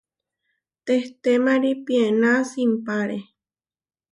[0.85, 3.19] Tehtémari piená simpáre.